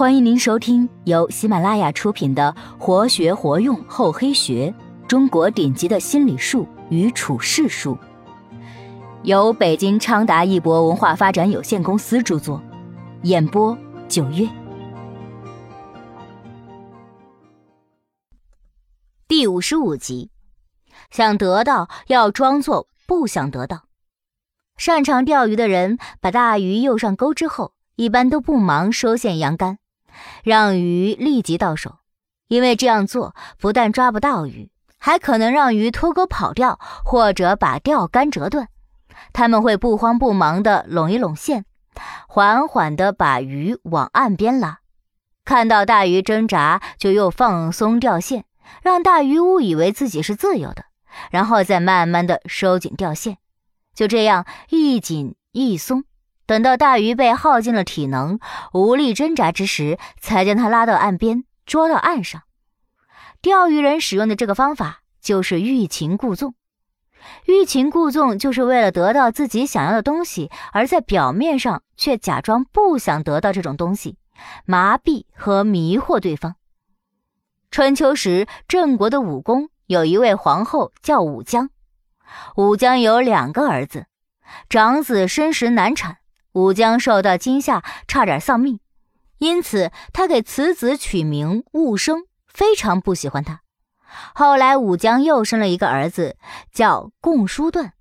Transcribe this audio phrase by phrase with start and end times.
[0.00, 4.74] 欢迎您收听由喜马拉雅出品的《活学活用厚黑学：
[5.06, 7.94] 中国顶级的心理术与处世术》，
[9.24, 12.62] 由北京昌达一博文化发展有限公司著作，
[13.24, 13.76] 演播
[14.08, 14.48] 九月。
[19.28, 20.30] 第五十五集，
[21.10, 23.82] 想得到要装作不想得到。
[24.78, 29.76] 擅长钓鱼的人把大鱼诱上钩之后，一般都不忙收线扬竿。
[30.42, 31.98] 让鱼立即到手，
[32.48, 38.68] 因为这样做不但抓不到鱼，还可能让鱼脱钩跑掉，或者把钓竿折断。
[39.32, 41.64] 他们会不慌不忙地拢一拢线，
[42.28, 44.80] 缓缓地把鱼往岸边拉。
[45.44, 48.44] 看到大鱼挣扎，就又放松钓线，
[48.82, 50.84] 让大鱼误以为自己是自由的，
[51.30, 53.38] 然后再慢慢地收紧钓线。
[53.94, 56.04] 就这样一紧一松。
[56.50, 58.40] 等到大鱼被耗尽了体能，
[58.72, 62.42] 无力挣扎之时，才将它拉到岸边，捉到岸上。
[63.40, 66.56] 钓鱼人使用的这个方法就是欲擒故纵。
[67.46, 74.18] 欲擒故纵就是为了得到自己想要的东西，而在表面上却假装不想得到这种东西，
[74.64, 76.56] 麻痹和迷惑对方。
[77.70, 81.70] 春秋时，郑国的武公有一位皇后叫武姜，
[82.56, 84.06] 武姜有两个儿子，
[84.68, 86.16] 长子生时难产。
[86.52, 88.80] 武姜受到惊吓，差点丧命，
[89.38, 93.60] 因此他给此子取名武生，非常不喜欢他。
[94.34, 96.36] 后来武姜又生了一个儿子，
[96.72, 97.92] 叫共叔段。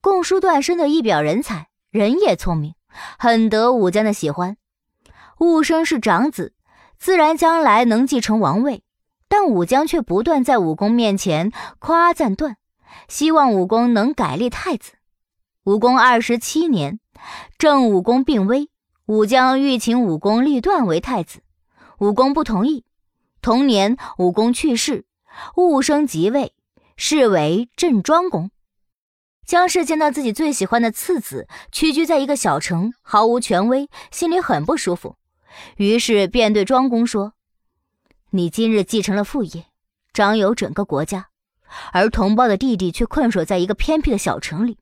[0.00, 2.74] 共叔段生得一表人才，人也聪明，
[3.16, 4.56] 很得武姜的喜欢。
[5.38, 6.52] 武生是长子，
[6.98, 8.82] 自然将来能继承王位，
[9.28, 12.56] 但武姜却不断在武功面前夸赞段，
[13.06, 14.94] 希望武功能改立太子。
[15.62, 16.98] 武功二十七年。
[17.58, 18.68] 郑武公病危，
[19.06, 21.40] 武姜欲请武公立段为太子，
[21.98, 22.84] 武公不同意。
[23.40, 25.04] 同年，武公去世，
[25.56, 26.54] 武生即位，
[26.96, 28.50] 是为郑庄公。
[29.44, 35.16] 姜氏见到自己最喜欢的次子屈居在一个小城，毫无权威，心里很不舒服，
[35.76, 37.34] 于是便对庄公说
[38.30, 39.66] ：“你今日继承了父业，
[40.14, 41.28] 掌有整个国家，
[41.92, 44.78] 而同胞的弟弟却困守在一个偏僻的小城里。”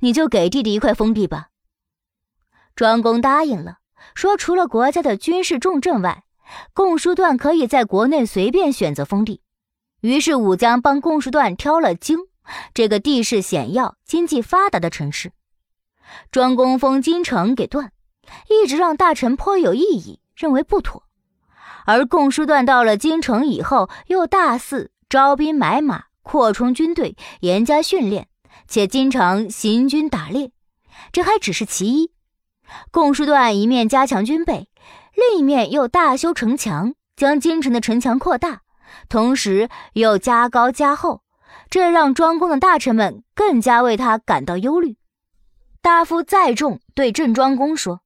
[0.00, 1.48] 你就给弟弟一块封地吧。
[2.74, 3.78] 庄公答应了，
[4.14, 6.24] 说除了国家的军事重镇外，
[6.72, 9.42] 共叔段可以在国内随便选择封地。
[10.00, 12.18] 于是武姜帮共叔段挑了京
[12.72, 15.32] 这个地势险要、经济发达的城市。
[16.32, 17.92] 庄公封京城给段，
[18.48, 21.04] 一直让大臣颇有异议，认为不妥。
[21.84, 28.28] 而共叔段到了京城以后，又大肆招兵买马，扩充军队，严加训练。
[28.68, 30.52] 且经常行军打猎，
[31.12, 32.12] 这还只是其一。
[32.90, 34.68] 共叔段一面加强军备，
[35.14, 38.60] 另一面又大修城墙，将京城的城墙扩大，
[39.08, 41.22] 同时又加高加厚，
[41.68, 44.96] 这让庄公的大臣们更加为他感到忧虑。
[45.82, 48.02] 大夫载重对郑庄公说：“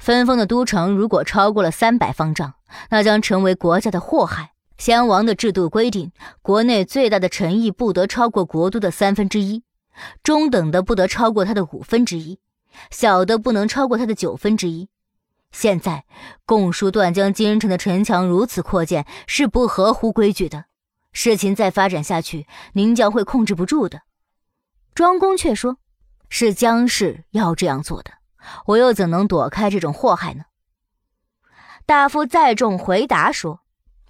[0.00, 2.54] 分封的都城如果超过了三百方丈，
[2.90, 4.52] 那将成为国家的祸害。
[4.78, 6.10] 先王的制度规定，
[6.42, 9.62] 国内最大的城邑不得超过国都的三分之一。”
[10.22, 12.38] 中等的不得超过他的五分之一，
[12.90, 14.88] 小的不能超过他的九分之一。
[15.52, 16.04] 现在
[16.46, 20.66] 共叔段将京城的城墙如此扩建，是不合乎规矩的。
[21.12, 24.02] 事情再发展下去，您将会控制不住的。
[24.94, 25.78] 庄公却说
[26.30, 28.12] ：“是姜氏要这样做的，
[28.66, 30.44] 我又怎能躲开这种祸害呢？”
[31.84, 33.62] 大夫载重回答说：“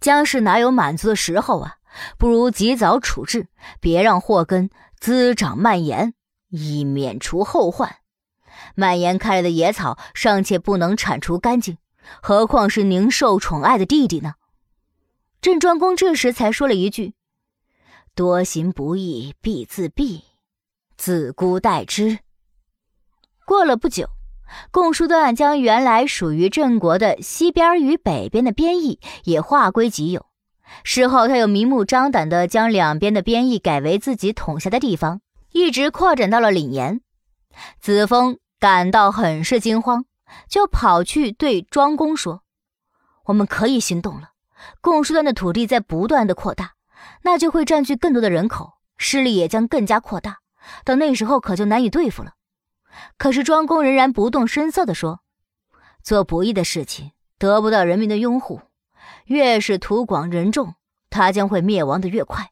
[0.00, 1.76] 姜氏哪有满足的时候啊？
[2.18, 3.46] 不如及早处置，
[3.80, 4.68] 别让祸根。”
[5.00, 6.14] 滋长蔓延，
[6.48, 7.96] 以免除后患。
[8.74, 11.78] 蔓延开来的野草尚且不能铲除干净，
[12.20, 14.34] 何况是您受宠爱的弟弟呢？
[15.40, 17.14] 郑庄公这时才说了一句
[18.16, 20.22] ：“多行不义必自毙，
[20.96, 22.18] 自孤待之。”
[23.46, 24.10] 过了不久，
[24.70, 30.26] 共叔段将原来属于郑国的西边与北边的边邑也划归己有。
[30.84, 35.20] 事后，他又明目张胆地将两边的边邑改为自己统辖的地方，
[35.52, 37.00] 一直扩展到了岭岩。
[37.80, 40.04] 子封感到很是惊慌，
[40.48, 42.42] 就跑去对庄公说
[43.26, 44.30] ：“我们可以行动了。
[44.80, 46.74] 共叔段的土地在不断的扩大，
[47.22, 50.38] 那就会占据更多的人口，势力也将更加扩大。
[50.84, 52.32] 到那时候，可就难以对付了。”
[53.16, 55.20] 可是庄公仍然不动声色地说
[56.02, 58.60] ：“做不义的事情，得不到人民的拥护。”
[59.26, 60.74] 越是土广人众，
[61.10, 62.50] 他将会灭亡的越快。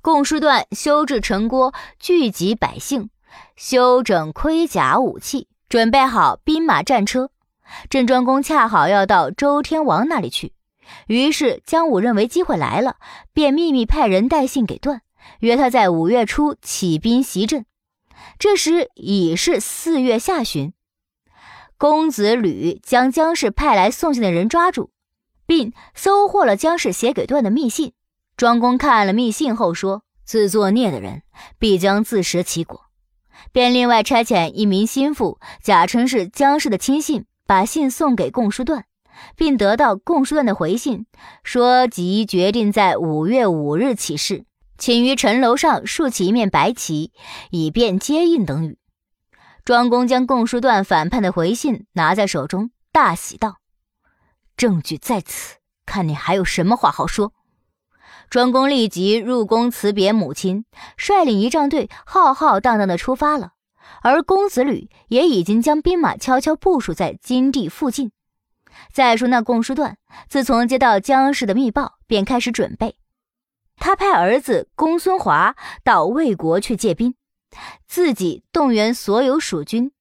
[0.00, 3.10] 共叔段修治城郭，聚集百姓，
[3.56, 7.30] 修整盔甲武器，准备好兵马战车。
[7.90, 10.52] 郑庄公恰好要到周天王那里去，
[11.08, 12.96] 于是姜武认为机会来了，
[13.32, 15.02] 便秘密派人带信给段，
[15.40, 17.64] 约他在五月初起兵袭郑。
[18.38, 20.72] 这时已是四月下旬，
[21.76, 24.90] 公子吕将姜氏派来送信的人抓住，
[25.46, 27.92] 并搜获了姜氏写给段的密信。
[28.36, 31.22] 庄公看了密信后说：“自作孽的人
[31.58, 32.82] 必将自食其果。”
[33.52, 38.84] 便另外差遣一名心腹，假称是姜氏的亲信，把信送给共叔段，
[39.36, 41.06] 并得到共叔段的回信，
[41.44, 44.44] 说即决定在五月五日起事，
[44.76, 47.12] 请于城楼上竖起一面白旗，
[47.50, 48.78] 以便接应等语。
[49.64, 53.56] 庄公将共叔段反叛的回信拿在手中，大喜道
[54.56, 57.32] ：“证据在此，看你还有什么话好说。”
[58.28, 60.64] 庄公立即入宫辞别母亲，
[60.96, 63.52] 率领仪仗队浩浩荡荡的出发了。
[64.02, 68.10] 而公子吕也已经将兵马悄悄部署在金地附近。
[68.92, 69.96] 再说那共叔段，
[70.28, 72.96] 自从接到姜氏的密报，便开始准备。
[73.76, 75.54] 他派儿子公孙华
[75.84, 77.14] 到魏国去借兵，
[77.86, 79.92] 自己动员所有蜀军，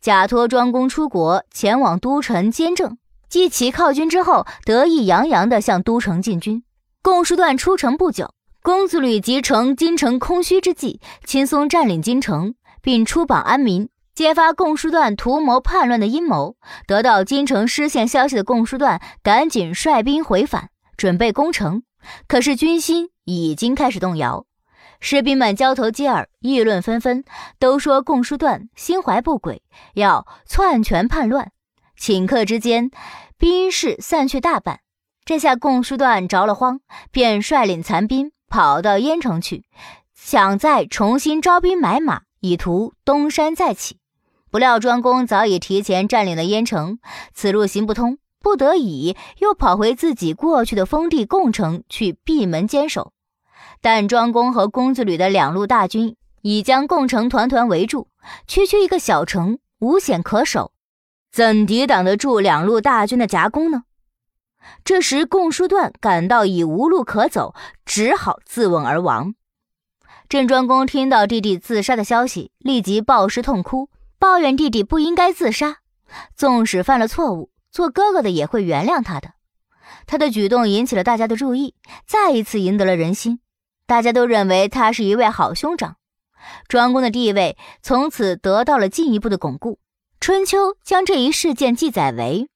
[0.00, 2.96] 假托庄公出国前往都城监政。
[3.32, 6.62] 冀齐靠军之后，得意洋洋地向都城进军。
[7.00, 16.56] 共叔段出城不久，公子吕即乘京城空虚之际，轻松占领京城，并出榜安民，揭发共叔段图谋叛乱的阴谋。
[16.86, 20.68] 得到京城失陷消息的共叔段，赶紧率兵回返，
[20.98, 21.84] 准备攻城。
[22.28, 24.44] 可是军心已经开始动摇，
[25.00, 27.24] 士兵们交头接耳，议论纷纷，
[27.58, 29.62] 都说共叔段心怀不轨，
[29.94, 31.50] 要篡权叛乱。
[32.02, 32.90] 顷刻之间，
[33.38, 34.80] 兵士散去大半。
[35.24, 36.80] 这下共叔段着了慌，
[37.12, 39.66] 便率领残兵跑到燕城去，
[40.12, 43.98] 想再重新招兵买马，以图东山再起。
[44.50, 46.98] 不料庄公早已提前占领了燕城，
[47.34, 53.12] 此路行不通，不得已又跑回自己过去的封地共城去闭门坚守。
[53.80, 58.08] 但庄公和公子吕的两路大军已将共城团团围住，
[58.48, 60.71] 区区一个小城无险可守，
[61.32, 63.84] 怎抵挡得住两路大军的夹攻呢？
[64.84, 67.54] 这时，共叔段感到已无路可走，
[67.86, 69.34] 只好自刎而亡。
[70.28, 73.88] 郑庄公听到弟弟自杀的消息，立即抱尸痛哭，
[74.18, 75.78] 抱怨弟弟不应该自杀。
[76.36, 79.32] 纵使犯了错误，做哥哥的也会原谅他的。
[80.06, 81.74] 他的举动引起了大家的注意，
[82.06, 83.40] 再一次赢得了人心。
[83.86, 85.96] 大家都认为他是一位好兄长，
[86.68, 89.78] 庄公的地位从此得到了进一步的巩固。
[90.22, 92.48] 春秋将这一事件记载为。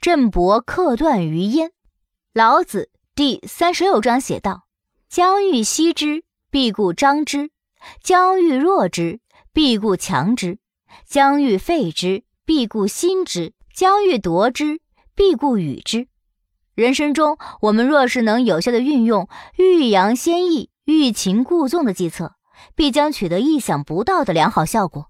[0.00, 1.70] 郑伯克段于鄢。
[2.32, 4.68] 老子第三十六章写道
[5.10, 6.22] ：“将欲息之，
[6.52, 7.48] 必固张之；
[8.00, 9.18] 将欲弱之，
[9.52, 10.58] 必固强之；
[11.04, 14.80] 将欲废之，必固兴之；将欲夺之，
[15.16, 16.06] 必固与之。”
[16.76, 22.36] 人生中，我们若是能有效的运用欲扬先抑、欲擒故纵的计策，
[22.76, 25.09] 必将取得意想不到的良好效果。